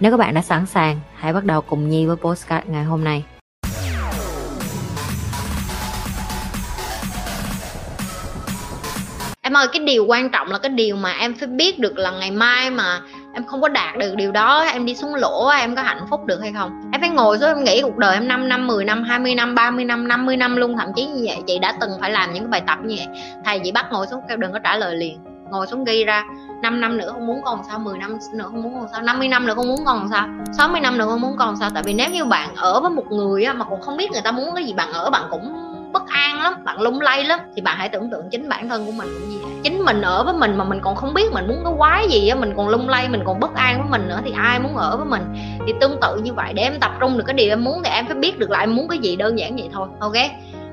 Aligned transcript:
Nếu 0.00 0.10
các 0.10 0.16
bạn 0.16 0.34
đã 0.34 0.42
sẵn 0.42 0.66
sàng, 0.66 1.00
hãy 1.14 1.32
bắt 1.32 1.44
đầu 1.44 1.60
cùng 1.60 1.88
Nhi 1.88 2.06
với 2.06 2.16
postcard 2.16 2.66
ngày 2.68 2.84
hôm 2.84 3.04
nay. 3.04 3.24
em 9.42 9.56
ơi 9.56 9.66
cái 9.72 9.82
điều 9.84 10.06
quan 10.06 10.30
trọng 10.30 10.48
là 10.50 10.58
cái 10.58 10.70
điều 10.70 10.96
mà 10.96 11.12
em 11.12 11.34
phải 11.34 11.48
biết 11.48 11.78
được 11.78 11.98
là 11.98 12.10
ngày 12.10 12.30
mai 12.30 12.70
mà 12.70 13.00
em 13.34 13.44
không 13.44 13.60
có 13.60 13.68
đạt 13.68 13.98
được 13.98 14.14
điều 14.16 14.32
đó 14.32 14.64
em 14.64 14.86
đi 14.86 14.94
xuống 14.94 15.14
lỗ 15.14 15.48
em 15.48 15.76
có 15.76 15.82
hạnh 15.82 16.06
phúc 16.10 16.20
được 16.26 16.40
hay 16.40 16.52
không? 16.52 16.70
Em 16.92 17.00
phải 17.00 17.10
ngồi 17.10 17.38
xuống 17.38 17.48
em 17.48 17.64
nghĩ 17.64 17.82
cuộc 17.82 17.96
đời 17.96 18.14
em 18.14 18.28
5 18.28 18.48
năm 18.48 18.66
10 18.66 18.84
năm 18.84 19.02
20 19.02 19.34
năm 19.34 19.54
30 19.54 19.84
năm 19.84 20.08
50 20.08 20.36
năm 20.36 20.56
luôn. 20.56 20.76
Thậm 20.78 20.88
chí 20.96 21.06
như 21.06 21.24
vậy 21.26 21.36
chị 21.46 21.58
đã 21.58 21.74
từng 21.80 21.90
phải 22.00 22.10
làm 22.10 22.32
những 22.32 22.42
cái 22.42 22.50
bài 22.50 22.62
tập 22.66 22.78
như 22.84 22.96
vậy. 22.98 23.22
Thầy 23.44 23.60
chị 23.64 23.72
bắt 23.72 23.86
ngồi 23.92 24.06
xuống 24.06 24.20
kêu 24.28 24.36
đừng 24.36 24.52
có 24.52 24.58
trả 24.58 24.76
lời 24.76 24.96
liền 24.96 25.29
ngồi 25.50 25.66
xuống 25.66 25.84
ghi 25.84 26.04
ra 26.04 26.24
5 26.62 26.80
năm 26.80 26.96
nữa 26.98 27.10
không 27.12 27.26
muốn 27.26 27.40
còn 27.44 27.60
sao 27.68 27.78
10 27.78 27.98
năm 27.98 28.18
nữa 28.34 28.44
không 28.50 28.62
muốn 28.62 28.74
còn 28.74 28.86
sao 28.92 29.02
50 29.02 29.28
năm 29.28 29.46
nữa 29.46 29.54
không 29.54 29.68
muốn 29.68 29.84
còn 29.84 30.08
sao 30.10 30.28
60 30.52 30.80
năm 30.80 30.98
nữa 30.98 31.06
không 31.08 31.20
muốn 31.20 31.36
còn 31.38 31.56
sao. 31.56 31.70
Tại 31.74 31.82
vì 31.86 31.92
nếu 31.94 32.10
như 32.10 32.24
bạn 32.24 32.54
ở 32.56 32.80
với 32.80 32.90
một 32.90 33.06
người 33.10 33.46
mà 33.56 33.64
cũng 33.64 33.80
không 33.80 33.96
biết 33.96 34.10
người 34.12 34.22
ta 34.22 34.32
muốn 34.32 34.54
cái 34.54 34.64
gì, 34.64 34.72
bạn 34.72 34.92
ở 34.92 35.10
bạn 35.10 35.22
cũng 35.30 35.54
bất 35.92 36.08
an 36.08 36.42
lắm, 36.42 36.54
bạn 36.64 36.80
lung 36.80 37.00
lay 37.00 37.24
lắm, 37.24 37.40
thì 37.56 37.62
bạn 37.62 37.76
hãy 37.78 37.88
tưởng 37.88 38.10
tượng 38.10 38.30
chính 38.30 38.48
bản 38.48 38.68
thân 38.68 38.86
của 38.86 38.92
mình 38.92 39.08
cũng 39.20 39.28
như 39.28 39.38
vậy. 39.42 39.52
Chính 39.62 39.84
mình 39.84 40.02
ở 40.02 40.24
với 40.24 40.34
mình 40.34 40.56
mà 40.56 40.64
mình 40.64 40.80
còn 40.82 40.96
không 40.96 41.14
biết 41.14 41.32
mình 41.32 41.48
muốn 41.48 41.64
cái 41.64 41.72
quái 41.78 42.08
gì 42.08 42.28
á, 42.28 42.34
mình 42.34 42.54
còn 42.56 42.68
lung 42.68 42.88
lay, 42.88 43.08
mình 43.08 43.22
còn 43.26 43.40
bất 43.40 43.54
an 43.54 43.78
với 43.78 43.90
mình 43.90 44.08
nữa 44.08 44.20
thì 44.24 44.32
ai 44.36 44.60
muốn 44.60 44.76
ở 44.76 44.96
với 44.96 45.06
mình? 45.06 45.22
Thì 45.66 45.72
tương 45.80 46.00
tự 46.00 46.16
như 46.16 46.32
vậy, 46.32 46.52
để 46.52 46.62
em 46.62 46.80
tập 46.80 46.92
trung 47.00 47.18
được 47.18 47.24
cái 47.26 47.34
điều 47.34 47.48
em 47.48 47.64
muốn 47.64 47.82
thì 47.84 47.90
em 47.90 48.06
phải 48.06 48.16
biết 48.16 48.38
được 48.38 48.50
là 48.50 48.58
em 48.58 48.76
muốn 48.76 48.88
cái 48.88 48.98
gì, 48.98 49.16
đơn 49.16 49.38
giản 49.38 49.56
vậy 49.56 49.68
thôi, 49.72 49.88
ok? 50.00 50.14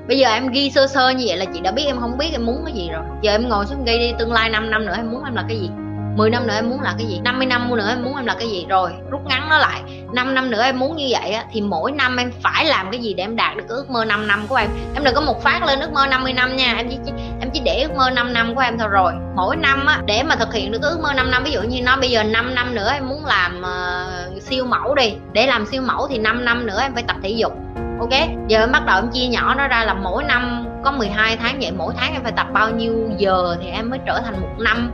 Bây 0.08 0.18
giờ 0.18 0.28
em 0.28 0.48
ghi 0.48 0.70
sơ 0.70 0.86
sơ 0.86 1.10
như 1.10 1.24
vậy 1.28 1.36
là 1.36 1.44
chị 1.54 1.60
đã 1.60 1.70
biết 1.70 1.84
em 1.86 2.00
không 2.00 2.18
biết 2.18 2.28
em 2.32 2.46
muốn 2.46 2.62
cái 2.64 2.74
gì 2.74 2.88
rồi. 2.92 3.02
Giờ 3.22 3.32
em 3.32 3.48
ngồi 3.48 3.66
xuống 3.66 3.84
ghi 3.84 3.98
đi 3.98 4.12
tương 4.18 4.32
lai 4.32 4.50
5 4.50 4.70
năm 4.70 4.86
nữa 4.86 4.94
em 4.96 5.10
muốn 5.10 5.24
em 5.24 5.34
là 5.34 5.44
cái 5.48 5.58
gì? 5.60 5.70
10 6.16 6.30
năm 6.30 6.46
nữa 6.46 6.54
em 6.54 6.70
muốn 6.70 6.80
là 6.80 6.94
cái 6.98 7.06
gì? 7.06 7.20
50 7.24 7.46
năm 7.46 7.76
nữa 7.76 7.88
em 7.88 8.04
muốn 8.04 8.16
em 8.16 8.26
là 8.26 8.34
cái 8.38 8.48
gì? 8.48 8.66
Rồi 8.68 8.90
rút 9.10 9.20
ngắn 9.26 9.48
nó 9.50 9.58
lại. 9.58 9.80
5 10.12 10.34
năm 10.34 10.50
nữa 10.50 10.62
em 10.62 10.78
muốn 10.78 10.96
như 10.96 11.08
vậy 11.10 11.30
á, 11.30 11.44
thì 11.52 11.60
mỗi 11.60 11.92
năm 11.92 12.16
em 12.16 12.32
phải 12.42 12.64
làm 12.64 12.90
cái 12.90 13.00
gì 13.00 13.14
để 13.14 13.24
em 13.24 13.36
đạt 13.36 13.56
được 13.56 13.64
cái 13.68 13.76
ước 13.76 13.90
mơ 13.90 14.04
5 14.04 14.26
năm 14.26 14.46
của 14.48 14.56
em? 14.56 14.68
Em 14.94 15.04
đừng 15.04 15.14
có 15.14 15.20
một 15.20 15.42
phát 15.42 15.66
lên 15.66 15.80
ước 15.80 15.92
mơ 15.92 16.06
50 16.06 16.32
năm 16.32 16.56
nha. 16.56 16.74
Em 16.76 16.88
chỉ 16.88 17.12
em 17.40 17.50
chỉ 17.50 17.60
để 17.64 17.82
ước 17.82 17.96
mơ 17.96 18.10
5 18.10 18.32
năm 18.32 18.54
của 18.54 18.60
em 18.60 18.78
thôi. 18.78 18.88
Rồi 18.88 19.12
mỗi 19.34 19.56
năm 19.56 19.86
á 19.86 20.00
để 20.06 20.22
mà 20.22 20.36
thực 20.36 20.54
hiện 20.54 20.72
được 20.72 20.82
ước 20.82 20.98
mơ 21.02 21.12
5 21.16 21.30
năm 21.30 21.44
ví 21.44 21.50
dụ 21.52 21.62
như 21.62 21.82
nó 21.82 21.96
bây 21.96 22.10
giờ 22.10 22.22
5 22.22 22.54
năm 22.54 22.74
nữa 22.74 22.90
em 22.92 23.08
muốn 23.08 23.24
làm 23.26 23.62
uh, 23.62 24.42
siêu 24.42 24.64
mẫu 24.64 24.94
đi. 24.94 25.12
Để 25.32 25.46
làm 25.46 25.66
siêu 25.66 25.82
mẫu 25.82 26.08
thì 26.08 26.18
5 26.18 26.44
năm 26.44 26.66
nữa 26.66 26.78
em 26.80 26.94
phải 26.94 27.02
tập 27.02 27.16
thể 27.22 27.30
dục 27.30 27.52
ok 28.00 28.10
giờ 28.48 28.60
em 28.60 28.72
bắt 28.72 28.86
đầu 28.86 28.96
em 28.96 29.10
chia 29.12 29.26
nhỏ 29.26 29.54
nó 29.54 29.68
ra 29.68 29.84
là 29.84 29.94
mỗi 29.94 30.24
năm 30.24 30.66
có 30.84 30.92
12 30.92 31.36
tháng 31.36 31.58
vậy. 31.60 31.72
Mỗi 31.76 31.94
tháng 31.96 32.12
em 32.12 32.22
phải 32.22 32.32
tập 32.32 32.46
bao 32.52 32.70
nhiêu 32.70 32.94
giờ 33.16 33.56
thì 33.62 33.68
em 33.68 33.90
mới 33.90 33.98
trở 34.06 34.20
thành 34.24 34.40
một 34.40 34.58
năm? 34.58 34.90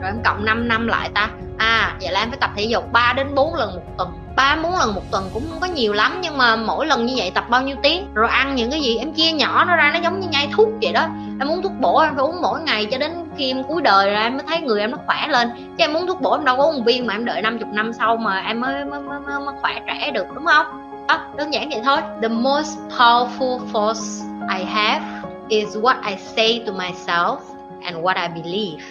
Rồi 0.00 0.10
em 0.10 0.22
cộng 0.24 0.44
5 0.44 0.68
năm 0.68 0.86
lại 0.86 1.10
ta. 1.14 1.30
À 1.58 1.96
vậy 2.00 2.12
là 2.12 2.20
em 2.20 2.30
phải 2.30 2.38
tập 2.40 2.50
thể 2.56 2.62
dục 2.62 2.92
3 2.92 3.12
đến 3.12 3.34
4 3.34 3.54
lần 3.54 3.74
một 3.74 3.82
tuần. 3.98 4.08
Ba 4.36 4.56
bốn 4.62 4.78
lần 4.78 4.94
một 4.94 5.02
tuần 5.10 5.30
cũng 5.34 5.42
không 5.50 5.60
có 5.60 5.66
nhiều 5.66 5.92
lắm 5.92 6.18
nhưng 6.22 6.38
mà 6.38 6.56
mỗi 6.56 6.86
lần 6.86 7.06
như 7.06 7.14
vậy 7.16 7.30
tập 7.34 7.44
bao 7.48 7.62
nhiêu 7.62 7.76
tiếng? 7.82 8.06
Rồi 8.14 8.28
ăn 8.28 8.54
những 8.54 8.70
cái 8.70 8.80
gì? 8.80 8.98
Em 8.98 9.12
chia 9.12 9.32
nhỏ 9.32 9.64
nó 9.64 9.76
ra 9.76 9.90
nó 9.94 10.00
giống 10.00 10.20
như 10.20 10.28
nhai 10.28 10.48
thuốc 10.52 10.68
vậy 10.82 10.92
đó. 10.92 11.06
Em 11.40 11.48
uống 11.48 11.62
thuốc 11.62 11.72
bổ 11.80 12.00
em 12.00 12.14
phải 12.14 12.24
uống 12.24 12.42
mỗi 12.42 12.60
ngày 12.60 12.86
cho 12.90 12.98
đến 12.98 13.12
khi 13.36 13.50
em 13.50 13.64
cuối 13.64 13.82
đời 13.82 14.10
rồi 14.10 14.22
em 14.22 14.36
mới 14.36 14.42
thấy 14.48 14.60
người 14.60 14.80
em 14.80 14.90
nó 14.90 14.98
khỏe 15.06 15.26
lên. 15.28 15.50
Chứ 15.56 15.84
em 15.84 15.96
uống 15.96 16.06
thuốc 16.06 16.20
bổ 16.20 16.32
em 16.32 16.44
đâu 16.44 16.56
có 16.56 16.64
uống 16.64 16.84
viên 16.84 17.06
mà 17.06 17.14
em 17.14 17.24
đợi 17.24 17.42
50 17.42 17.68
năm 17.72 17.92
sau 17.92 18.16
mà 18.16 18.40
em 18.40 18.60
mới 18.60 18.84
mới, 18.84 19.00
mới, 19.00 19.20
mới, 19.20 19.40
mới 19.40 19.54
khỏe 19.60 19.80
trẻ 19.86 20.10
được 20.10 20.26
đúng 20.34 20.44
không? 20.46 20.87
Đó, 21.08 21.20
đơn 21.36 21.54
giản 21.54 21.68
vậy 21.68 21.80
thôi. 21.84 22.00
The 22.22 22.28
most 22.28 22.78
powerful 22.98 23.60
force 23.72 24.24
I 24.58 24.64
have 24.64 25.04
is 25.48 25.76
what 25.76 25.96
I 26.06 26.16
say 26.16 26.62
to 26.66 26.72
myself 26.72 27.36
and 27.82 27.96
what 27.96 28.14
I 28.16 28.42
believe. 28.42 28.84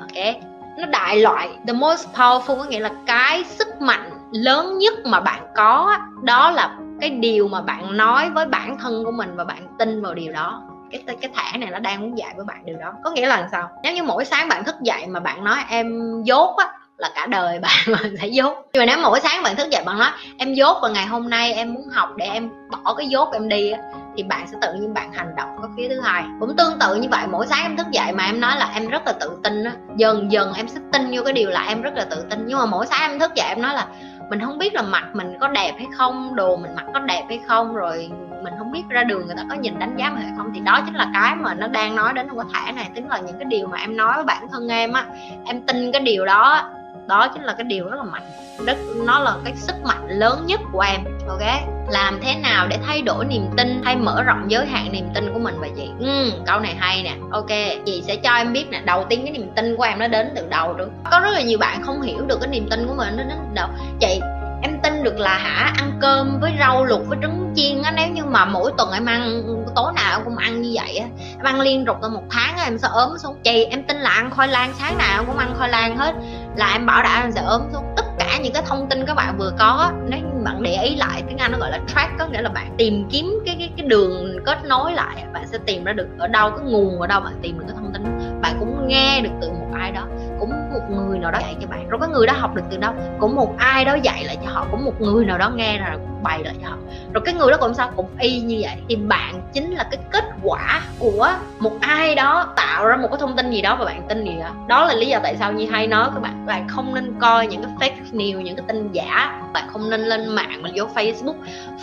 Ok. 0.00 0.34
Nó 0.78 0.86
đại 0.86 1.20
loại. 1.20 1.48
The 1.66 1.72
most 1.72 2.06
powerful 2.14 2.58
có 2.58 2.64
nghĩa 2.64 2.80
là 2.80 2.90
cái 3.06 3.44
sức 3.44 3.68
mạnh 3.80 4.10
lớn 4.32 4.78
nhất 4.78 4.94
mà 5.04 5.20
bạn 5.20 5.42
có 5.56 5.98
đó 6.22 6.50
là 6.50 6.76
cái 7.00 7.10
điều 7.10 7.48
mà 7.48 7.60
bạn 7.60 7.96
nói 7.96 8.30
với 8.30 8.46
bản 8.46 8.78
thân 8.78 9.04
của 9.04 9.12
mình 9.12 9.36
và 9.36 9.44
bạn 9.44 9.66
tin 9.78 10.02
vào 10.02 10.14
điều 10.14 10.32
đó. 10.32 10.62
Cái 10.90 11.02
cái 11.20 11.30
thẻ 11.36 11.58
này 11.58 11.70
nó 11.70 11.78
đang 11.78 12.00
muốn 12.00 12.18
dạy 12.18 12.34
với 12.36 12.44
bạn 12.44 12.66
điều 12.66 12.76
đó. 12.76 12.92
Có 13.04 13.10
nghĩa 13.10 13.26
là 13.26 13.48
sao? 13.52 13.68
Nếu 13.82 13.94
như 13.94 14.02
mỗi 14.02 14.24
sáng 14.24 14.48
bạn 14.48 14.64
thức 14.64 14.76
dậy 14.80 15.06
mà 15.06 15.20
bạn 15.20 15.44
nói 15.44 15.58
em 15.68 16.12
dốt 16.22 16.56
á 16.56 16.72
là 16.98 17.10
cả 17.14 17.26
đời 17.26 17.58
bạn 17.58 17.72
sẽ 18.20 18.26
dốt. 18.26 18.70
Nhưng 18.72 18.80
mà 18.80 18.86
nếu 18.86 18.98
mỗi 19.02 19.20
sáng 19.20 19.42
bạn 19.42 19.56
thức 19.56 19.70
dậy 19.70 19.82
bạn 19.86 19.98
nói, 19.98 20.10
em 20.38 20.54
dốt 20.54 20.78
và 20.82 20.88
ngày 20.88 21.06
hôm 21.06 21.30
nay 21.30 21.52
em 21.52 21.74
muốn 21.74 21.88
học 21.88 22.08
để 22.16 22.26
em 22.26 22.50
bỏ 22.70 22.94
cái 22.94 23.06
dốt 23.08 23.32
em 23.32 23.48
đi 23.48 23.72
thì 24.16 24.22
bạn 24.22 24.46
sẽ 24.46 24.58
tự 24.62 24.68
nhiên 24.74 24.94
bạn 24.94 25.12
hành 25.12 25.36
động 25.36 25.48
có 25.62 25.68
phía 25.76 25.88
thứ 25.88 26.00
hai. 26.00 26.24
Cũng 26.40 26.56
tương 26.56 26.78
tự 26.78 26.94
như 26.94 27.08
vậy, 27.10 27.26
mỗi 27.30 27.46
sáng 27.46 27.62
em 27.62 27.76
thức 27.76 27.86
dậy 27.90 28.12
mà 28.12 28.24
em 28.24 28.40
nói 28.40 28.56
là 28.56 28.70
em 28.74 28.88
rất 28.88 29.02
là 29.06 29.12
tự 29.12 29.38
tin 29.42 29.64
á. 29.64 29.72
Dần 29.96 30.32
dần 30.32 30.52
em 30.54 30.68
sẽ 30.68 30.80
tin 30.92 31.10
vô 31.12 31.22
cái 31.24 31.32
điều 31.32 31.50
là 31.50 31.64
em 31.68 31.82
rất 31.82 31.94
là 31.94 32.04
tự 32.04 32.24
tin. 32.30 32.44
Nhưng 32.46 32.58
mà 32.58 32.66
mỗi 32.66 32.86
sáng 32.86 33.10
em 33.10 33.18
thức 33.18 33.34
dậy 33.34 33.48
em 33.48 33.62
nói 33.62 33.74
là 33.74 33.86
mình 34.30 34.40
không 34.40 34.58
biết 34.58 34.74
là 34.74 34.82
mặt 34.82 35.04
mình 35.12 35.36
có 35.40 35.48
đẹp 35.48 35.72
hay 35.76 35.86
không, 35.96 36.36
đồ 36.36 36.56
mình 36.56 36.74
mặc 36.76 36.86
có 36.94 37.00
đẹp 37.00 37.24
hay 37.28 37.40
không, 37.46 37.74
rồi 37.74 38.10
mình 38.42 38.54
không 38.58 38.72
biết 38.72 38.82
ra 38.88 39.04
đường 39.04 39.26
người 39.26 39.36
ta 39.36 39.42
có 39.50 39.54
nhìn 39.54 39.78
đánh 39.78 39.96
giá 39.96 40.10
mình 40.10 40.22
hay 40.22 40.32
không. 40.36 40.50
Thì 40.54 40.60
đó 40.60 40.80
chính 40.86 40.94
là 40.94 41.10
cái 41.14 41.34
mà 41.34 41.54
nó 41.54 41.66
đang 41.66 41.96
nói 41.96 42.12
đến 42.12 42.28
cái 42.28 42.46
thẻ 42.54 42.72
này. 42.72 42.90
Tính 42.94 43.08
là 43.08 43.18
những 43.18 43.38
cái 43.38 43.44
điều 43.44 43.66
mà 43.66 43.78
em 43.78 43.96
nói 43.96 44.14
với 44.16 44.24
bản 44.24 44.48
thân 44.52 44.68
em 44.68 44.92
á, 44.92 45.04
em 45.46 45.62
tin 45.66 45.92
cái 45.92 46.00
điều 46.00 46.26
đó 46.26 46.70
đó 47.06 47.28
chính 47.28 47.42
là 47.42 47.52
cái 47.52 47.64
điều 47.64 47.88
rất 47.88 47.96
là 47.96 48.02
mạnh. 48.02 48.22
Rất 48.66 48.76
nó 49.06 49.18
là 49.18 49.34
cái 49.44 49.54
sức 49.56 49.74
mạnh 49.84 50.08
lớn 50.08 50.46
nhất 50.46 50.60
của 50.72 50.80
em 50.80 51.04
ok? 51.28 51.42
Làm 51.88 52.20
thế 52.22 52.34
nào 52.34 52.66
để 52.68 52.78
thay 52.86 53.02
đổi 53.02 53.24
niềm 53.24 53.46
tin 53.56 53.82
hay 53.84 53.96
mở 53.96 54.22
rộng 54.22 54.50
giới 54.50 54.66
hạn 54.66 54.92
niềm 54.92 55.08
tin 55.14 55.32
của 55.32 55.38
mình 55.38 55.54
và 55.60 55.68
chị? 55.76 55.90
Ừ, 56.00 56.32
câu 56.46 56.60
này 56.60 56.74
hay 56.78 57.02
nè. 57.02 57.14
Ok 57.30 57.50
chị 57.86 58.02
sẽ 58.06 58.16
cho 58.16 58.34
em 58.34 58.52
biết 58.52 58.70
nè. 58.70 58.82
Đầu 58.84 59.04
tiên 59.08 59.20
cái 59.24 59.32
niềm 59.32 59.50
tin 59.56 59.76
của 59.76 59.82
em 59.82 59.98
nó 59.98 60.08
đến 60.08 60.32
từ 60.36 60.46
đầu 60.48 60.74
trước 60.78 60.88
có 61.10 61.20
rất 61.20 61.30
là 61.30 61.42
nhiều 61.42 61.58
bạn 61.58 61.82
không 61.82 62.02
hiểu 62.02 62.20
được 62.26 62.40
cái 62.40 62.48
niềm 62.48 62.66
tin 62.70 62.86
của 62.86 62.94
mình 62.94 63.16
nó 63.16 63.22
đến 63.22 63.36
từ 63.38 63.54
đầu 63.54 63.68
chị 64.00 64.20
em 64.62 64.78
tin 64.82 65.02
được 65.02 65.18
là 65.18 65.38
hả? 65.38 65.72
Ăn 65.78 65.98
cơm 66.00 66.40
với 66.40 66.52
rau 66.58 66.84
luộc 66.84 67.00
với 67.08 67.18
trứng 67.22 67.52
chiên 67.56 67.82
á 67.82 67.92
nếu 67.96 68.08
như 68.08 68.24
mà 68.24 68.44
mỗi 68.44 68.72
tuần 68.78 68.92
em 68.92 69.06
ăn 69.06 69.42
tối 69.76 69.92
nào 69.92 70.20
cũng 70.24 70.36
ăn 70.36 70.62
như 70.62 70.72
vậy 70.74 70.96
á. 70.96 71.06
Em 71.36 71.44
ăn 71.44 71.60
liên 71.60 71.84
tục 71.86 71.96
trong 72.02 72.14
một 72.14 72.22
tháng 72.30 72.56
á 72.56 72.64
em 72.64 72.78
sẽ 72.78 72.88
ốm 72.88 73.18
xuống. 73.18 73.36
Chị 73.44 73.64
em 73.64 73.82
tin 73.82 73.96
là 73.96 74.10
ăn 74.10 74.30
khoai 74.30 74.48
lang 74.48 74.72
sáng 74.78 74.98
nào 74.98 75.24
cũng 75.26 75.38
ăn 75.38 75.54
khoai 75.58 75.70
lang 75.70 75.96
hết 75.96 76.14
là 76.56 76.72
em 76.72 76.86
bảo 76.86 77.02
đảm 77.02 77.22
em 77.22 77.32
sẽ 77.32 77.40
ốm 77.40 77.62
xuống 77.72 77.84
tất 77.96 78.04
cả 78.18 78.38
những 78.42 78.52
cái 78.52 78.62
thông 78.66 78.88
tin 78.88 79.06
các 79.06 79.14
bạn 79.14 79.38
vừa 79.38 79.52
có. 79.58 79.92
Nếu 80.08 80.20
bạn 80.44 80.62
để 80.62 80.82
ý 80.82 80.96
lại, 80.96 81.22
tiếng 81.28 81.38
anh 81.38 81.52
nó 81.52 81.58
gọi 81.58 81.70
là 81.70 81.80
track, 81.94 82.12
có 82.18 82.26
nghĩa 82.26 82.42
là 82.42 82.48
bạn 82.48 82.74
tìm 82.78 83.08
kiếm 83.10 83.42
cái 83.46 83.56
cái 83.58 83.70
cái 83.76 83.86
đường 83.86 84.44
kết 84.44 84.64
nối 84.64 84.92
lại. 84.92 85.24
Bạn 85.32 85.46
sẽ 85.46 85.58
tìm 85.66 85.84
ra 85.84 85.92
được 85.92 86.08
ở 86.18 86.26
đâu, 86.28 86.50
cái 86.50 86.66
nguồn 86.66 87.00
ở 87.00 87.06
đâu, 87.06 87.20
bạn 87.20 87.34
tìm 87.42 87.58
được 87.58 87.64
cái 87.68 87.76
thông 87.76 87.92
tin 87.92 88.04
bạn 88.40 88.56
cũng 88.60 88.88
nghe 88.88 89.20
được 89.20 89.30
từ 89.40 89.50
một 89.50 89.66
ai 89.74 89.92
đó, 89.92 90.06
cũng 90.40 90.63
một 90.74 90.90
người 90.90 91.18
nào 91.18 91.30
đó 91.30 91.38
dạy 91.42 91.56
cho 91.60 91.66
bạn. 91.66 91.88
Rồi 91.88 92.00
có 92.00 92.06
người 92.06 92.26
đó 92.26 92.32
học 92.36 92.54
được 92.54 92.62
từ 92.70 92.76
đâu? 92.76 92.92
Cũng 93.18 93.36
một 93.36 93.54
ai 93.58 93.84
đó 93.84 93.94
dạy 94.02 94.24
lại 94.24 94.38
cho 94.44 94.50
họ 94.50 94.66
cũng 94.70 94.84
một 94.84 95.00
người 95.00 95.24
nào 95.24 95.38
đó 95.38 95.50
nghe 95.50 95.78
rồi 95.78 95.98
bày 96.22 96.44
lại 96.44 96.54
cho 96.62 96.68
họ. 96.68 96.76
Rồi 97.12 97.22
cái 97.24 97.34
người 97.34 97.50
đó 97.50 97.56
cũng 97.60 97.74
sao? 97.74 97.90
Cũng 97.96 98.08
y 98.18 98.40
như 98.40 98.58
vậy. 98.62 98.76
Thì 98.88 98.96
bạn 98.96 99.40
chính 99.52 99.70
là 99.70 99.84
cái 99.90 100.00
kết 100.10 100.24
quả 100.42 100.82
của 100.98 101.30
một 101.58 101.72
ai 101.80 102.14
đó 102.14 102.52
tạo 102.56 102.86
ra 102.86 102.96
một 102.96 103.08
cái 103.10 103.18
thông 103.20 103.36
tin 103.36 103.50
gì 103.50 103.62
đó 103.62 103.76
và 103.76 103.84
bạn 103.84 104.02
tin 104.08 104.24
gì 104.24 104.36
đó. 104.40 104.48
Đó 104.68 104.84
là 104.84 104.94
lý 104.94 105.06
do 105.06 105.18
tại 105.22 105.36
sao 105.38 105.52
như 105.52 105.66
hay 105.70 105.86
nói 105.86 106.08
các 106.14 106.20
bạn 106.20 106.46
bạn 106.46 106.68
không 106.68 106.94
nên 106.94 107.14
coi 107.20 107.46
những 107.46 107.62
cái 107.62 107.90
fake 107.90 108.18
news 108.18 108.40
những 108.40 108.56
cái 108.56 108.64
tin 108.68 108.92
giả. 108.92 109.40
Bạn 109.52 109.68
không 109.72 109.90
nên 109.90 110.00
lên 110.00 110.28
mạng 110.28 110.62
mà 110.62 110.70
vô 110.74 110.84
facebook 110.94 111.34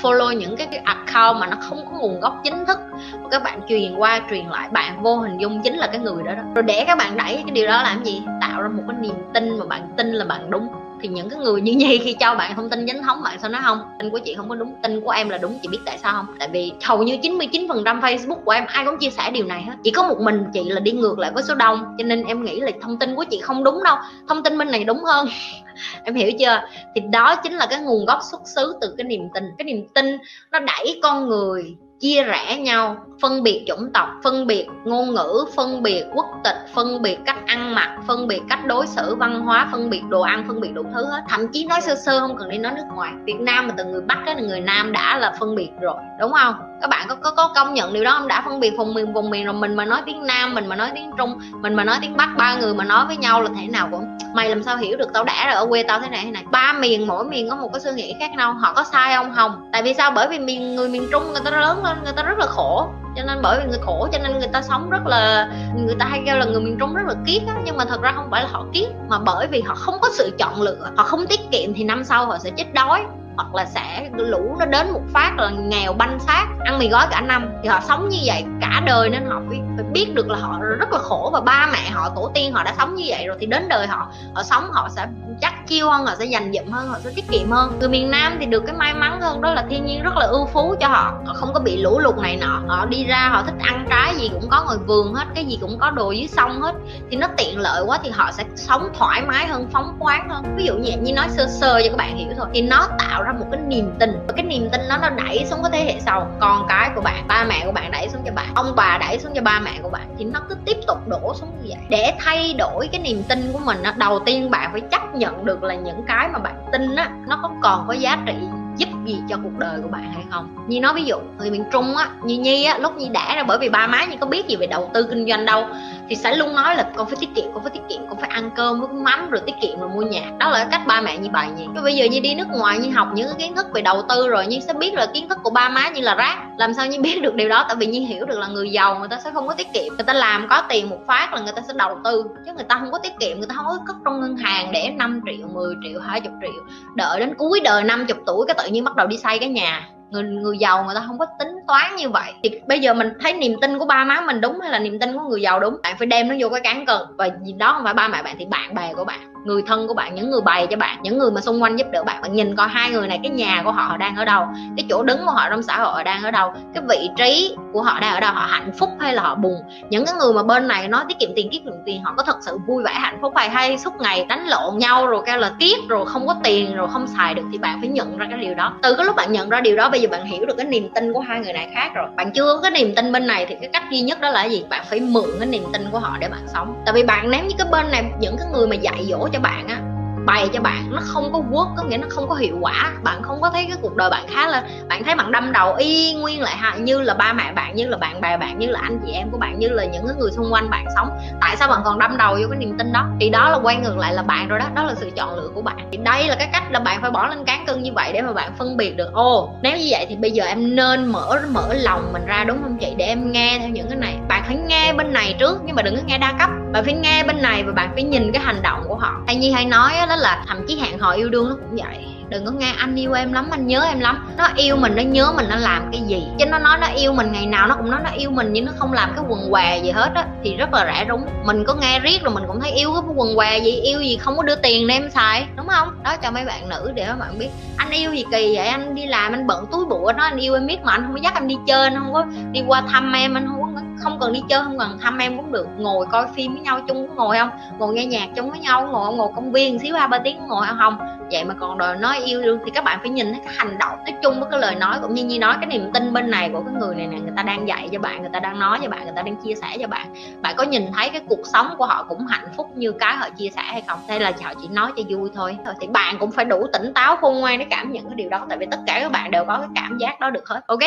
follow 0.02 0.34
những 0.34 0.58
cái, 0.58 0.68
cái 0.68 0.82
account 0.86 1.40
mà 1.40 1.48
nó 1.48 1.58
không 1.60 1.86
có 1.86 1.98
nguồn 1.98 2.20
gốc 2.20 2.42
chính 2.44 2.66
thức. 2.66 2.80
Và 3.22 3.30
các 3.32 3.44
bạn 3.44 3.60
truyền 3.68 3.96
qua 3.96 4.22
truyền 4.30 4.46
lại 4.46 4.70
bạn 4.72 5.04
vô 5.04 5.18
hình 5.18 5.38
dung 5.38 5.62
chính 5.64 5.76
là 5.76 5.88
cái 5.88 6.00
người 6.00 6.24
đó 6.24 6.34
đó. 6.36 6.44
Rồi 6.56 6.64
để 6.64 6.84
các 6.88 6.98
bạn 6.98 7.18
đẩy 7.18 7.36
cái 7.36 7.52
điều 7.52 7.68
đó 7.68 7.84
làm 7.84 8.04
gì? 8.04 8.22
Tạo 8.42 8.62
ra 8.62 8.68
một 8.68 8.81
cái 8.88 8.98
niềm 9.02 9.16
tin 9.34 9.58
mà 9.60 9.66
bạn 9.66 9.88
tin 9.98 10.12
là 10.12 10.26
bạn 10.26 10.50
đúng. 10.50 10.68
Thì 11.02 11.08
những 11.08 11.30
cái 11.30 11.40
người 11.40 11.62
như 11.62 11.74
nhi 11.74 11.98
khi 12.04 12.14
cho 12.14 12.36
bạn 12.36 12.56
thông 12.56 12.70
tin 12.70 12.88
chính 12.88 13.02
thống, 13.02 13.24
bạn 13.24 13.40
sao 13.42 13.50
nói 13.50 13.62
không? 13.66 13.80
Tin 14.00 14.10
của 14.10 14.20
chị 14.20 14.36
không 14.36 14.50
có 14.50 14.56
đúng, 14.56 14.74
tin 14.84 15.02
của 15.02 15.10
em 15.10 15.30
là 15.30 15.38
đúng, 15.38 15.60
chị 15.62 15.68
biết 15.68 15.80
tại 15.86 15.98
sao 15.98 16.14
không? 16.14 16.36
Tại 16.40 16.50
vì 16.52 16.72
hầu 16.84 17.04
như 17.04 17.18
99% 17.22 18.00
facebook 18.02 18.44
của 18.46 18.52
em, 18.52 18.66
ai 18.68 18.86
cũng 18.86 18.98
chia 19.00 19.10
sẻ 19.10 19.32
điều 19.32 19.46
này 19.46 19.64
hết. 19.64 19.74
Chỉ 19.84 19.92
có 19.92 20.08
một 20.08 20.18
mình 20.22 20.44
chị 20.54 20.64
là 20.64 20.80
đi 20.80 20.92
ngược 20.92 21.20
lại 21.20 21.32
với 21.34 21.44
số 21.44 21.56
đông, 21.56 21.96
cho 21.98 22.04
nên 22.04 22.24
em 22.24 22.44
nghĩ 22.44 22.60
là 22.60 22.72
thông 22.82 23.00
tin 23.00 23.16
của 23.16 23.24
chị 23.24 23.40
không 23.40 23.64
đúng 23.64 23.84
đâu. 23.84 23.98
Thông 24.28 24.44
tin 24.44 24.58
bên 24.58 24.72
này 24.72 24.84
đúng 24.84 25.04
hơn. 25.04 25.28
Em 26.04 26.16
hiểu 26.16 26.32
chưa? 26.40 26.62
Thì 26.96 27.02
đó 27.12 27.36
chính 27.36 27.54
là 27.54 27.68
cái 27.70 27.80
nguồn 27.80 28.06
gốc 28.06 28.20
xuất 28.32 28.42
xứ 28.46 28.78
từ 28.82 28.96
cái 28.98 29.04
niềm 29.04 29.22
tin. 29.34 29.44
Cái 29.58 29.66
niềm 29.66 29.88
tin 29.96 30.18
nó 30.52 30.60
đẩy 30.60 31.00
con 31.04 31.28
người 31.28 31.76
chia 32.02 32.24
rẽ 32.24 32.58
nhau, 32.58 33.06
phân 33.22 33.44
biệt 33.44 33.64
chủng 33.68 33.94
tộc, 33.94 34.10
phân 34.24 34.48
biệt 34.48 34.68
ngôn 34.86 35.14
ngữ, 35.14 35.46
phân 35.56 35.84
biệt 35.84 36.06
quốc 36.14 36.26
tịch, 36.44 36.56
phân 36.74 37.02
biệt 37.02 37.18
cách 37.26 37.38
ăn 37.46 37.76
mặc, 37.76 37.98
phân 38.08 38.28
biệt 38.28 38.42
cách 38.50 38.66
đối 38.66 38.88
xử 38.88 39.16
văn 39.16 39.42
hóa, 39.42 39.70
phân 39.72 39.90
biệt 39.90 40.02
đồ 40.10 40.22
ăn, 40.22 40.44
phân 40.48 40.62
biệt 40.62 40.72
đủ 40.74 40.84
thứ 40.94 41.06
hết. 41.06 41.22
Thậm 41.30 41.48
chí 41.48 41.66
nói 41.66 41.82
sơ 41.82 41.96
sơ 41.96 42.20
không 42.20 42.38
cần 42.38 42.50
đi 42.50 42.58
nói 42.58 42.72
nước 42.76 42.86
ngoài. 42.96 43.12
Việt 43.26 43.40
nam 43.40 43.68
mà 43.68 43.74
từ 43.78 43.86
người 43.86 44.02
bắc 44.02 44.26
đến 44.26 44.48
người 44.48 44.62
nam 44.62 44.92
đã 44.92 45.20
là 45.20 45.36
phân 45.40 45.56
biệt 45.56 45.70
rồi, 45.82 45.96
đúng 46.20 46.32
không? 46.32 46.56
Các 46.82 46.88
bạn 46.88 47.08
có, 47.10 47.16
có 47.16 47.32
có 47.32 47.52
công 47.56 47.74
nhận 47.74 47.94
điều 47.94 48.04
đó 48.04 48.16
không? 48.20 48.28
Đã 48.28 48.42
phân 48.46 48.60
biệt 48.60 48.72
vùng 48.78 48.94
miền 48.94 49.14
vùng 49.14 49.30
miền 49.30 49.46
rồi 49.46 49.54
mình 49.54 49.76
mà 49.76 49.86
nói 49.86 50.02
tiếng 50.06 50.26
nam 50.26 50.56
mình 50.56 50.68
mà 50.68 50.76
nói 50.76 50.92
tiếng 50.96 51.12
trung 51.18 51.40
mình 51.62 51.74
mà 51.74 51.84
nói 51.84 51.98
tiếng 52.02 52.18
bắc 52.18 52.30
ba 52.38 52.56
người 52.56 52.74
mà 52.74 52.84
nói 52.84 53.06
với 53.08 53.18
nhau 53.18 53.42
là 53.42 53.50
thế 53.56 53.68
nào 53.68 53.88
cũng 53.92 54.18
mày 54.36 54.50
làm 54.50 54.64
sao 54.64 54.78
hiểu 54.78 54.98
được 54.98 55.14
tao 55.14 55.24
đã 55.24 55.46
rồi 55.46 55.56
ở 55.56 55.66
quê 55.66 55.84
tao 55.84 56.00
thế 56.00 56.10
này 56.10 56.22
thế 56.24 56.32
này. 56.32 56.44
Ba 56.52 56.74
miền 56.74 57.08
mỗi 57.08 57.26
miền 57.26 57.50
có 57.50 57.56
một 57.56 57.70
cái 57.74 57.80
suy 57.80 57.92
nghĩ 57.92 58.16
khác 58.20 58.32
nhau. 58.38 58.54
Họ 58.54 58.74
có 58.74 58.84
sai 58.84 59.16
không? 59.16 59.34
Không. 59.36 59.70
Tại 59.74 59.84
vì 59.84 59.94
sao? 59.94 60.12
Bởi 60.12 60.28
vì 60.28 60.40
miền 60.40 60.76
người 60.76 60.90
miền 60.90 61.08
trung 61.12 61.32
người 61.32 61.42
ta 61.46 61.52
lớn 61.52 61.84
lên 61.84 61.98
người 62.04 62.14
ta 62.14 62.24
rất 62.24 62.38
là 62.38 62.46
khổ. 62.46 62.88
Cho 63.16 63.24
nên 63.28 63.40
bởi 63.42 63.60
vì 63.60 63.66
người 63.70 63.80
khổ 63.82 64.08
cho 64.12 64.20
nên 64.20 64.40
người 64.40 64.48
ta 64.54 64.62
sống 64.62 64.90
rất 64.90 65.08
là 65.08 65.50
người 65.86 65.96
ta 66.00 66.06
hay 66.06 66.22
kêu 66.26 66.38
là 66.38 66.46
người 66.46 66.62
miền 66.62 66.78
trung 66.80 66.94
rất 66.94 67.04
là 67.08 67.14
kiết 67.26 67.42
á. 67.48 67.56
Nhưng 67.66 67.78
mà 67.78 67.86
thật 67.86 68.02
ra 68.02 68.12
không 68.16 68.28
phải 68.32 68.44
là 68.44 68.50
họ 68.52 68.66
kiết 68.74 68.88
mà 69.10 69.20
bởi 69.20 69.48
vì 69.48 69.62
họ 69.62 69.76
không 69.76 69.98
có 70.02 70.10
sự 70.14 70.32
chọn 70.38 70.62
lựa 70.62 70.92
họ 70.96 71.04
không 71.04 71.28
tiết 71.28 71.40
kiệm 71.52 71.74
thì 71.74 71.84
năm 71.84 72.04
sau 72.04 72.26
họ 72.26 72.38
sẽ 72.38 72.50
chết 72.58 72.74
đói 72.74 73.04
hoặc 73.36 73.56
là 73.56 73.66
sẽ 73.66 74.10
lũ 74.14 74.56
nó 74.60 74.66
đến 74.66 74.92
một 74.92 75.02
phát 75.14 75.34
là 75.38 75.50
nghèo 75.50 75.94
banh 75.94 76.20
xác 76.20 76.48
ăn 76.66 76.80
mì 76.80 76.90
gói 76.90 77.08
cả 77.12 77.22
năm. 77.22 77.50
Thì 77.64 77.70
họ 77.70 77.80
sống 77.82 78.10
như 78.10 78.18
vậy 78.26 78.46
cả 78.62 78.82
đời 78.86 79.10
nên 79.10 79.26
họ 79.26 79.42
phải, 79.50 79.60
phải 79.76 79.86
biết 79.94 80.14
được 80.14 80.30
là 80.30 80.38
họ 80.38 80.60
rất 80.80 80.92
là 80.92 81.00
khổ 81.00 81.30
và 81.34 81.42
ba 81.42 81.70
mẹ 81.74 81.90
họ 81.92 82.10
tổ 82.16 82.32
tiên 82.34 82.54
họ 82.54 82.64
đã 82.64 82.74
sống 82.78 82.96
như 82.96 83.06
vậy 83.08 83.28
rồi 83.28 83.38
thì 83.40 83.46
đến 83.46 83.68
đời 83.70 83.88
họ 83.88 84.12
họ 84.36 84.44
sống 84.44 84.64
họ 84.72 84.90
sẽ 84.96 85.08
chắc 85.42 85.54
chiêu 85.72 85.90
hơn, 85.90 86.06
họ 86.06 86.16
sẽ 86.20 86.26
dành 86.26 86.52
dụm 86.54 86.72
hơn, 86.72 86.88
họ 86.88 86.98
sẽ 87.04 87.10
tiết 87.16 87.26
kiệm 87.32 87.52
hơn. 87.52 87.78
Người 87.80 87.90
miền 87.90 88.12
nam 88.12 88.38
thì 88.40 88.46
được 88.46 88.64
cái 88.68 88.76
may 88.76 88.94
mắn 88.94 89.22
hơn, 89.22 89.42
đó 89.42 89.52
là 89.54 89.66
thiên 89.70 89.86
nhiên 89.86 90.04
rất 90.04 90.18
là 90.18 90.26
ưu 90.26 90.46
phú 90.46 90.76
cho 90.80 90.88
họ. 90.88 91.14
Họ 91.26 91.34
không 91.34 91.54
có 91.54 91.60
bị 91.60 91.78
lũ 91.78 92.00
lụt 92.00 92.18
này 92.18 92.38
nọ. 92.42 92.62
Họ 92.68 92.86
đi 92.86 93.06
ra, 93.06 93.30
họ 93.34 93.44
thích 93.44 93.56
ăn 93.60 93.86
trái 93.90 94.16
gì 94.16 94.30
cũng 94.34 94.50
có 94.50 94.64
ngoài 94.64 94.78
vườn 94.88 95.14
hết, 95.14 95.26
cái 95.36 95.46
gì 95.46 95.58
cũng 95.62 95.78
có, 95.80 95.92
đồ 95.92 96.12
dưới 96.12 96.28
sông 96.28 96.62
hết. 96.62 96.76
Thì 97.12 97.18
nó 97.18 97.28
tiện 97.38 97.60
lợi 97.60 97.84
quá 97.88 98.00
thì 98.04 98.10
họ 98.10 98.32
sẽ 98.32 98.44
sống 98.56 98.90
thoải 98.94 99.22
mái 99.22 99.48
hơn, 99.48 99.68
phóng 99.74 99.96
khoáng 100.00 100.30
hơn. 100.30 100.44
Ví 100.56 100.66
dụ 100.66 100.74
như 100.74 100.92
như 101.02 101.14
nói 101.14 101.26
sơ 101.30 101.48
sơ 101.48 101.82
cho 101.84 101.90
các 101.90 101.98
bạn 101.98 102.18
hiểu 102.18 102.28
thôi, 102.38 102.48
thì 102.54 102.62
nó 102.62 102.88
tạo 103.00 103.24
ra 103.24 103.32
một 103.32 103.46
cái 103.52 103.62
niềm 103.68 103.92
tin. 104.00 104.12
Và 104.28 104.34
cái 104.36 104.46
niềm 104.46 104.70
tin 104.72 104.82
đó 104.90 104.98
nó 105.02 105.10
đẩy 105.10 105.46
xuống 105.50 105.64
cái 105.64 105.72
thế 105.74 105.86
hệ 105.86 106.00
sau. 106.00 106.32
Con 106.40 106.66
cái 106.70 106.92
của 106.96 107.02
bạn, 107.02 107.28
ba 107.28 107.44
mẹ 107.44 107.66
của 107.66 107.72
bạn 107.72 107.92
đẩy 107.92 108.10
xuống 108.10 108.22
cho 108.26 108.32
bạn. 108.32 108.48
Ông 108.56 108.74
bà 108.76 108.98
đẩy 108.98 109.20
xuống 109.20 109.34
cho 109.36 109.42
ba 109.42 109.60
mẹ 109.60 109.80
của 109.84 109.90
bạn. 109.90 110.16
Thì 110.18 110.26
nó 110.26 110.40
cứ 110.50 110.56
tiếp 110.66 110.78
tục 110.88 111.08
đổ 111.08 111.34
xuống 111.36 111.50
như 111.50 111.70
vậy. 111.70 111.78
Để 111.90 112.14
thay 112.20 112.54
đổi 112.58 112.90
cái 112.92 113.02
niềm 113.02 113.24
tin 113.24 113.50
của 113.54 113.60
mình 113.60 113.84
đầu 113.98 114.20
tiên 114.20 114.52
bạn 114.52 114.70
phải 114.72 114.82
chấp 114.82 115.16
nhận 115.16 115.46
được 115.46 115.61
là 115.64 115.76
những 115.76 116.04
cái 116.08 116.30
mà 116.34 116.40
bạn 116.40 116.56
tin 116.72 116.96
á, 116.96 117.10
nó 117.28 117.40
có 117.42 117.50
còn 117.62 117.86
có 117.88 117.94
giá 117.94 118.18
trị 118.26 118.34
giúp 118.78 118.90
gì 119.06 119.22
cho 119.30 119.38
cuộc 119.44 119.60
đời 119.60 119.80
của 119.82 119.88
bạn 119.88 120.14
hay 120.14 120.24
không? 120.30 120.66
Như 120.68 120.80
nói 120.80 120.94
ví 120.94 121.04
dụ, 121.04 121.18
người 121.38 121.52
miền 121.52 121.64
trung 121.72 121.96
á 121.96 122.10
như 122.24 122.40
nhi 122.40 122.66
á, 122.66 122.78
lúc 122.78 122.98
nhi 122.98 123.10
đã 123.10 123.36
ra, 123.36 123.44
bởi 123.44 123.58
vì 123.58 123.70
ba 123.70 123.88
má 123.88 124.06
nhi 124.06 124.18
có 124.22 124.28
biết 124.28 124.48
gì 124.48 124.56
về 124.56 124.68
đầu 124.68 124.90
tư 124.94 125.08
kinh 125.10 125.28
doanh 125.28 125.46
đâu 125.46 125.66
thì 126.12 126.18
sẽ 126.18 126.36
luôn 126.36 126.56
nói 126.56 126.76
là 126.76 126.92
con 126.96 127.08
phải 127.08 127.16
tiết 127.20 127.30
kiệm, 127.36 127.46
con 127.54 127.64
phải 127.64 127.72
tiết 127.72 127.82
kiệm, 127.90 128.08
con 128.10 128.20
phải 128.20 128.30
ăn 128.30 128.50
cơm 128.56 128.82
với 128.82 128.90
mắm 128.90 129.30
rồi 129.30 129.42
tiết 129.46 129.56
kiệm 129.62 129.80
rồi 129.80 129.90
mua 129.90 130.02
nhà. 130.02 130.32
Đó 130.40 130.50
là 130.50 130.68
cách 130.72 130.82
ba 130.88 131.02
mẹ 131.02 131.18
như 131.18 131.30
bài 131.30 131.50
nhỉ 131.58 131.68
Chứ 131.76 131.82
bây 131.82 131.96
giờ 131.96 132.06
như 132.06 132.20
đi 132.20 132.36
nước 132.36 132.48
ngoài, 132.50 132.80
như 132.80 132.90
học 132.90 133.08
những 133.14 133.28
cái 133.28 133.36
kiến 133.38 133.56
thức 133.56 133.66
về 133.74 133.82
đầu 133.82 134.02
tư 134.10 134.28
rồi, 134.28 134.48
như 134.48 134.60
sẽ 134.60 134.74
biết 134.74 134.94
là 134.94 135.06
kiến 135.14 135.30
thức 135.30 135.38
của 135.44 135.50
ba 135.50 135.70
má 135.70 135.90
như 135.90 136.02
là 136.02 136.16
rác, 136.16 136.38
làm 136.58 136.74
sao 136.74 136.88
như 136.88 137.02
biết 137.02 137.22
được 137.22 137.36
điều 137.36 137.50
đó? 137.50 137.66
Tại 137.68 137.76
vì 137.76 137.86
như 137.86 138.00
hiểu 138.08 138.26
được 138.26 138.40
là 138.40 138.48
người 138.48 138.70
giàu 138.70 139.00
người 139.00 139.08
ta 139.08 139.20
sẽ 139.24 139.32
không 139.34 139.48
có 139.48 139.54
tiết 139.54 139.68
kiệm. 139.74 139.88
Người 139.98 140.06
ta 140.06 140.14
làm 140.14 140.48
có 140.50 140.64
tiền 140.70 140.90
một 140.90 141.00
phát 141.08 141.34
là 141.34 141.42
người 141.42 141.54
ta 141.56 141.62
sẽ 141.68 141.74
đầu 141.78 142.00
tư. 142.04 142.24
Chứ 142.46 142.54
người 142.54 142.66
ta 142.70 142.78
không 142.80 142.92
có 142.92 143.00
tiết 143.04 143.14
kiệm, 143.20 143.38
người 143.38 143.48
ta 143.48 143.56
không 143.56 143.66
có 143.66 143.78
cất 143.88 143.96
trong 144.06 144.22
ngân 144.22 144.38
hàng 144.38 144.72
để 144.72 144.94
5 144.98 145.22
triệu 145.26 145.48
10 145.48 145.76
triệu 145.84 146.00
20 146.00 146.32
triệu. 146.42 146.64
Đợi 146.96 147.20
đến 147.20 147.34
cuối 147.38 147.60
đời 147.64 147.84
50 147.84 148.18
tuổi 148.26 148.46
cái 148.48 148.56
tự 148.58 148.72
nhiên 148.72 148.84
bắt 148.84 148.96
đầu 148.96 149.08
đi 149.08 149.18
xây 149.18 149.40
cái 149.40 149.50
nhà. 149.50 149.88
Người 150.10 150.24
người 150.24 150.58
giàu 150.58 150.84
người 150.84 150.96
ta 150.96 151.04
không 151.08 151.20
có 151.20 151.26
tính 151.40 151.50
toán 151.68 151.96
như 151.96 152.10
vậy. 152.10 152.34
Thì 152.44 152.62
bây 152.68 152.80
giờ 152.80 152.94
mình 152.94 153.10
thấy 153.22 153.34
niềm 153.34 153.56
tin 153.62 153.80
của 153.80 153.86
ba 153.86 154.04
má 154.04 154.22
mình 154.22 154.42
đúng 154.42 154.60
hay 154.62 154.72
là 154.72 154.80
niềm 154.80 155.00
tin 155.00 155.14
của 155.14 155.24
người 155.30 155.42
giàu 155.42 155.60
đúng? 155.60 155.78
Bạn 155.84 155.96
phải 155.98 156.08
đem 156.08 156.28
nó 156.28 156.36
vô 156.40 156.50
cái 156.50 156.62
cán 156.62 156.86
cân. 156.86 157.02
Và 157.18 157.30
đó 157.58 157.74
không 157.74 157.84
phải 157.84 157.94
ba 157.94 158.08
mẹ 158.08 158.24
bạn, 158.24 158.36
thì 158.40 158.46
bạn 158.46 158.76
bè 158.76 158.94
của 158.94 159.06
bạn, 159.06 159.34
người 159.46 159.62
thân 159.68 159.88
của 159.88 159.94
bạn, 159.94 160.16
những 160.16 160.32
người 160.32 160.42
bày 160.42 160.68
cho 160.68 160.78
bạn, 160.78 160.98
những 161.02 161.18
người 161.18 161.32
mà 161.32 161.42
xung 161.42 161.64
quanh 161.64 161.76
giúp 161.76 161.88
đỡ 161.92 162.04
bạn. 162.04 162.22
Bạn 162.22 162.34
nhìn 162.34 162.56
coi 162.56 162.68
hai 162.68 162.90
người 162.90 163.08
này, 163.08 163.20
cái 163.24 163.32
nhà 163.32 163.62
của 163.66 163.72
họ 163.72 163.98
đang 163.98 164.16
ở 164.16 164.26
đâu, 164.26 164.48
cái 164.78 164.86
chỗ 164.90 165.04
đứng 165.04 165.26
của 165.26 165.32
họ 165.32 165.50
trong 165.50 165.64
xã 165.64 165.78
hội 165.78 166.04
đang 166.04 166.24
ở 166.24 166.32
đâu, 166.32 166.54
cái 166.74 166.84
vị 166.90 167.10
trí 167.18 167.56
của 167.74 167.82
họ 167.82 168.00
đang 168.00 168.14
ở 168.14 168.20
đâu, 168.20 168.34
họ 168.34 168.46
hạnh 168.50 168.72
phúc 168.80 168.90
hay 169.00 169.14
là 169.14 169.22
họ 169.22 169.36
buồn. 169.36 169.62
Những 169.90 170.06
cái 170.06 170.16
người 170.16 170.34
mà 170.34 170.44
bên 170.44 170.68
này 170.68 170.88
nói 170.88 171.04
tiết 171.08 171.20
kiệm 171.20 171.30
tiền 171.36 171.48
tiết 171.52 171.64
kiệm 171.64 171.74
tiền, 171.86 172.04
họ 172.04 172.14
có 172.18 172.24
thật 172.24 172.38
sự 172.42 172.58
vui 172.68 172.84
vẻ, 172.84 172.94
hạnh 172.94 173.18
phúc 173.22 173.34
hay 173.36 173.50
hay 173.50 173.78
suốt 173.78 173.94
ngày 174.00 174.26
đánh 174.30 174.48
lộn 174.48 174.78
nhau 174.78 175.08
rồi 175.08 175.22
kêu 175.26 175.38
là 175.38 175.52
tiếc 175.60 175.78
rồi 175.90 176.06
không 176.06 176.28
có 176.28 176.36
tiền 176.44 176.76
rồi 176.76 176.88
không 176.92 177.08
xài 177.08 177.34
được, 177.34 177.44
thì 177.52 177.58
bạn 177.58 177.78
phải 177.82 177.90
nhận 177.90 178.18
ra 178.18 178.28
cái 178.30 178.40
điều 178.40 178.56
đó. 178.56 178.74
Từ 178.82 178.94
cái 178.96 179.06
lúc 179.06 179.16
bạn 179.16 179.32
nhận 179.32 179.50
ra 179.50 179.62
điều 179.62 179.78
đó, 179.78 179.90
bây 179.90 180.02
giờ 180.02 180.08
bạn 180.12 180.26
hiểu 180.26 180.46
được 180.46 180.58
cái 180.58 180.66
niềm 180.66 180.90
tin 180.96 181.14
của 181.14 181.20
hai 181.20 181.40
người 181.40 181.51
này 181.54 181.68
khác 181.74 181.92
rồi. 181.96 182.08
Bạn 182.16 182.32
chưa 182.32 182.54
có 182.56 182.62
cái 182.62 182.72
niềm 182.72 182.96
tin 182.96 183.12
bên 183.12 183.28
này 183.28 183.46
thì 183.50 183.56
cái 183.62 183.70
cách 183.74 183.84
duy 183.92 184.02
nhất 184.02 184.22
đó 184.22 184.30
là 184.30 184.46
gì? 184.46 184.64
Bạn 184.70 184.86
phải 184.90 185.00
mượn 185.00 185.30
cái 185.40 185.48
niềm 185.48 185.64
tin 185.74 185.86
của 185.92 186.00
họ 186.00 186.18
để 186.20 186.30
bạn 186.30 186.48
sống. 186.54 186.84
Tại 186.86 186.94
vì 186.94 187.04
bạn 187.04 187.32
nếu 187.32 187.44
như 187.44 187.56
cái 187.58 187.68
bên 187.72 187.92
này, 187.92 188.04
những 188.20 188.36
cái 188.38 188.48
người 188.54 188.68
mà 188.68 188.76
dạy 188.76 189.06
dỗ 189.10 189.28
cho 189.34 189.40
bạn 189.40 189.68
á 189.68 189.91
bày 190.26 190.50
cho 190.54 190.62
bạn, 190.62 190.92
nó 190.92 191.02
không 191.04 191.34
có 191.34 191.40
work 191.52 191.76
có 191.78 191.84
nghĩa 191.84 191.98
nó 191.98 192.08
không 192.10 192.30
có 192.30 192.36
hiệu 192.36 192.58
quả. 192.62 192.92
Bạn 193.04 193.22
không 193.24 193.42
có 193.42 193.50
thấy 193.50 193.66
cái 193.70 193.78
cuộc 193.82 193.96
đời 193.96 194.10
bạn 194.10 194.26
khá 194.28 194.48
là, 194.48 194.64
bạn 194.90 195.04
thấy 195.04 195.16
bạn 195.16 195.32
đâm 195.32 195.52
đầu 195.52 195.76
y 195.76 196.14
nguyên 196.14 196.42
lại 196.42 196.56
ha, 196.56 196.76
như 196.76 197.02
là 197.02 197.14
ba 197.14 197.34
mẹ 197.34 197.52
bạn, 197.54 197.76
như 197.76 197.88
là 197.88 197.98
bạn 197.98 198.22
bè 198.22 198.38
bạn, 198.38 198.60
như 198.60 198.68
là 198.68 198.80
anh 198.84 199.00
chị 199.06 199.12
em 199.12 199.30
của 199.32 199.38
bạn, 199.38 199.60
như 199.60 199.68
là 199.70 199.86
những 199.86 200.08
cái 200.08 200.16
người 200.20 200.32
xung 200.32 200.54
quanh 200.54 200.70
bạn 200.70 200.86
sống. 200.96 201.10
Tại 201.42 201.56
sao 201.58 201.68
bạn 201.68 201.82
còn 201.86 202.00
đâm 202.00 202.18
đầu 202.18 202.38
vô 202.42 202.48
cái 202.50 202.60
niềm 202.60 202.78
tin 202.78 202.94
đó? 202.94 203.08
Thì 203.20 203.30
đó 203.30 203.50
là 203.50 203.58
quay 203.58 203.76
ngược 203.76 203.98
lại 203.98 204.14
là 204.14 204.24
bạn 204.24 204.48
rồi 204.48 204.60
đó 204.60 204.66
đó 204.76 204.84
là 204.84 204.94
sự 204.96 205.10
chọn 205.16 205.36
lựa 205.36 205.50
của 205.56 205.62
bạn. 205.62 205.78
Thì 205.92 205.98
đây 205.98 206.28
là 206.28 206.36
cái 206.36 206.50
cách 206.54 206.64
là 206.72 206.80
bạn 206.80 207.02
phải 207.02 207.12
bỏ 207.12 207.28
lên 207.28 207.46
cán 207.46 207.64
cân 207.68 207.84
như 207.84 207.92
vậy 207.94 208.12
để 208.14 208.22
mà 208.22 208.34
bạn 208.34 208.54
phân 208.58 208.78
biệt 208.78 208.98
được 208.98 209.14
ô 209.14 209.50
nếu 209.62 209.78
như 209.78 209.88
vậy 209.90 210.06
thì 210.10 210.16
bây 210.16 210.32
giờ 210.32 210.46
em 210.46 210.76
nên 210.76 211.06
mở 211.06 211.40
mở 211.52 211.74
lòng 211.74 212.14
mình 212.14 212.26
ra 212.26 212.44
đúng 212.44 212.58
không 212.64 212.78
chị? 212.78 212.94
Để 212.98 213.06
em 213.06 213.32
nghe 213.32 213.58
theo 213.60 213.70
những 213.70 213.90
cái 213.90 213.98
này 213.98 214.18
phải 214.52 214.60
nghe 214.68 214.94
bên 214.94 215.14
này 215.14 215.36
trước, 215.40 215.62
nhưng 215.66 215.76
mà 215.76 215.82
đừng 215.82 215.96
có 215.96 216.02
nghe 216.06 216.18
đa 216.18 216.34
cấp. 216.40 216.50
Bạn 216.72 216.84
phải 216.84 216.94
nghe 216.94 217.24
bên 217.24 217.42
này 217.42 217.64
và 217.64 217.72
bạn 217.72 217.92
phải 217.94 218.04
nhìn 218.04 218.32
cái 218.32 218.44
hành 218.44 218.62
động 218.62 218.84
của 218.88 218.96
họ. 218.96 219.14
Hay 219.28 219.36
như 219.36 219.52
hay 219.54 219.66
nói 219.66 219.94
đó 220.10 220.16
là 220.16 220.44
thậm 220.48 220.68
chí 220.68 220.80
hẹn 220.80 221.00
hò 221.00 221.12
yêu 221.12 221.30
đương 221.30 221.50
nó 221.50 221.56
cũng 221.56 221.78
vậy. 221.84 222.06
Đừng 222.30 222.46
có 222.46 222.52
nghe 222.52 222.74
anh 222.78 222.96
yêu 222.96 223.14
em 223.14 223.34
lắm, 223.34 223.48
anh 223.52 223.68
nhớ 223.68 223.82
em 223.82 224.00
lắm. 224.00 224.28
Nó 224.38 224.48
yêu 224.56 224.76
mình, 224.76 224.96
nó 224.96 225.02
nhớ 225.02 225.32
mình, 225.36 225.46
nó 225.50 225.56
làm 225.56 225.92
cái 225.92 226.02
gì? 226.08 226.24
Chứ 226.40 226.46
nó 226.46 226.60
nói 226.60 226.78
nó 226.82 226.88
yêu 226.88 227.14
mình, 227.14 227.32
ngày 227.32 227.46
nào 227.46 227.68
nó 227.68 227.76
cũng 227.76 227.92
nói 227.92 228.00
nó 228.04 228.10
yêu 228.10 228.32
mình, 228.32 228.54
nhưng 228.54 228.66
nó 228.66 228.72
không 228.78 228.94
làm 228.94 229.14
cái 229.16 229.26
quần 229.28 229.52
què 229.52 229.78
gì 229.78 229.92
hết 229.92 230.12
á, 230.16 230.26
thì 230.44 230.58
rất 230.58 230.74
là 230.74 230.86
rẻ 230.86 231.06
rúng. 231.10 231.26
Mình 231.46 231.64
có 231.68 231.74
nghe 231.74 232.00
riết 232.00 232.24
rồi 232.24 232.34
mình 232.34 232.44
cũng 232.48 232.62
thấy 232.62 232.72
yêu 232.72 232.94
cái 232.94 233.02
quần 233.16 233.36
què 233.36 233.58
gì, 233.58 233.72
yêu 233.72 234.02
gì 234.02 234.18
không 234.18 234.38
có 234.38 234.44
đưa 234.44 234.56
tiền 234.56 234.88
để 234.88 234.96
em 234.96 235.12
xài, 235.12 235.46
đúng 235.56 235.68
không? 235.68 236.04
Đó, 236.04 236.16
cho 236.24 236.32
mấy 236.32 236.46
bạn 236.46 236.70
nữ 236.70 236.92
để 236.96 237.06
các 237.06 237.16
bạn 237.16 237.40
biết. 237.40 237.50
Anh 237.78 237.90
yêu 237.90 238.14
gì 238.14 238.26
kỳ 238.32 238.56
vậy? 238.56 238.68
Anh 238.68 238.96
đi 238.96 239.06
làm, 239.06 239.34
anh 239.34 239.48
bận 239.48 239.66
túi 239.72 239.86
bụi 239.86 240.14
nó 240.14 240.24
anh 240.24 240.38
yêu 240.38 240.54
em 240.54 240.68
biết 240.68 240.78
mà 240.84 240.92
anh 240.92 241.04
không 241.04 241.14
có 241.14 241.20
dắt 241.24 241.34
em 241.36 241.48
đi 241.48 241.56
chơi, 241.68 241.84
anh 241.84 241.96
không 241.96 242.14
có 242.14 242.26
đi 242.52 242.64
qua 242.68 242.82
thăm 242.92 243.14
em, 243.14 243.34
anh 243.34 243.48
không 243.48 243.61
không 244.04 244.20
cần 244.20 244.34
đi 244.34 244.42
chơi, 244.50 244.64
không 244.64 244.80
cần 244.80 244.98
thăm 245.02 245.18
em 245.18 245.38
cũng 245.38 245.52
được. 245.52 245.68
Ngồi 245.78 246.06
coi 246.12 246.28
phim 246.36 246.54
với 246.54 246.62
nhau, 246.62 246.82
chung 246.88 247.08
có 247.08 247.14
ngồi 247.14 247.38
không? 247.38 247.50
Ngồi 247.78 247.94
nghe 247.94 248.06
nhạc 248.06 248.28
chung 248.36 248.52
với 248.52 248.60
nhau, 248.60 248.88
ngồi 248.92 249.16
ngồi 249.16 249.30
công 249.36 249.52
viên, 249.52 249.80
xíu 249.80 249.96
hai 249.96 250.08
ba 250.08 250.20
tiếng 250.20 250.48
ngồi 250.48 250.66
không? 250.80 250.98
Vậy 251.32 251.44
mà 251.44 251.54
còn 251.60 251.78
đòi 251.78 251.96
nói 251.96 252.20
yêu 252.26 252.42
đương 252.42 252.60
thì 252.66 252.72
các 252.72 252.84
bạn 252.84 253.00
phải 253.02 253.10
nhìn 253.10 253.34
thấy 253.34 253.42
cái 253.46 253.54
hành 253.58 253.78
động 253.78 253.98
nói 253.98 254.14
chung 254.22 254.40
với 254.40 254.50
cái 254.52 254.60
lời 254.60 254.76
nói 254.76 254.98
cũng 255.02 255.14
như 255.14 255.24
như 255.24 255.40
nói 255.40 255.56
cái 255.62 255.66
niềm 255.66 255.92
tin 255.94 256.14
bên 256.14 256.32
này 256.32 256.50
của 256.54 256.62
cái 256.62 256.74
người 256.80 256.96
này 256.96 257.08
nè, 257.08 257.18
người 257.20 257.34
ta 257.38 257.44
đang 257.44 257.68
dạy 257.68 257.90
cho 257.92 258.00
bạn, 258.00 258.22
người 258.22 258.30
ta 258.34 258.40
đang 258.40 258.60
nói 258.60 258.80
cho 258.84 258.90
bạn, 258.90 259.04
người 259.04 259.14
ta 259.16 259.22
đang 259.22 259.36
chia 259.36 259.56
sẻ 259.56 259.78
cho 259.82 259.88
bạn. 259.88 260.14
Bạn 260.42 260.56
có 260.58 260.64
nhìn 260.64 260.86
thấy 260.96 261.10
cái 261.10 261.22
cuộc 261.30 261.42
sống 261.54 261.76
của 261.78 261.86
họ 261.86 262.06
cũng 262.10 262.28
hạnh 262.28 262.48
phúc 262.58 262.70
như 262.76 262.92
cái 262.92 263.16
họ 263.18 263.30
chia 263.30 263.50
sẻ 263.56 263.62
hay 263.62 263.84
không? 263.88 264.00
Hay 264.10 264.20
là 264.20 264.32
họ 264.44 264.54
chỉ 264.62 264.68
nói 264.68 264.92
cho 264.98 265.04
vui 265.10 265.30
thôi? 265.36 265.58
Thì 265.80 265.88
bạn 265.88 266.16
cũng 266.20 266.32
phải 266.32 266.46
đủ 266.46 266.68
tỉnh 266.74 266.94
táo 266.94 267.18
khôn 267.18 267.40
ngoan 267.40 267.60
để 267.60 267.66
cảm 267.70 267.92
nhận 267.92 268.06
cái 268.06 268.16
điều 268.16 268.30
đó, 268.30 268.46
tại 268.50 268.58
vì 268.58 268.66
tất 268.72 268.80
cả 268.88 269.00
các 269.02 269.12
bạn 269.12 269.32
đều 269.32 269.46
có 269.46 269.58
cái 269.58 269.68
cảm 269.76 269.98
giác 269.98 270.20
đó 270.20 270.30
được 270.30 270.48
hết, 270.48 270.62
ok? 270.68 270.80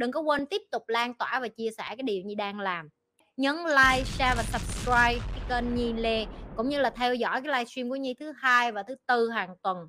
Đừng 0.00 0.12
có 0.12 0.20
quên 0.20 0.46
tiếp 0.46 0.62
tục 0.70 0.88
lan 0.88 1.14
tỏa 1.14 1.40
và 1.40 1.48
chia 1.48 1.70
sẻ 1.78 1.84
cái 1.88 2.02
điều 2.02 2.22
nhi 2.22 2.34
đang 2.34 2.60
làm. 2.60 2.88
Nhấn 3.36 3.56
like, 3.56 4.04
share 4.04 4.34
và 4.36 4.42
subscribe 4.42 5.26
cái 5.32 5.40
kênh 5.48 5.74
Nhi 5.74 5.92
Lê 5.92 6.26
cũng 6.56 6.68
như 6.68 6.80
là 6.80 6.90
theo 6.90 7.14
dõi 7.14 7.40
cái 7.42 7.52
livestream 7.52 7.90
của 7.90 7.96
Nhi 7.96 8.14
thứ 8.14 8.32
hai 8.36 8.72
và 8.72 8.82
thứ 8.82 8.94
tư 9.06 9.30
hàng 9.30 9.56
tuần. 9.62 9.88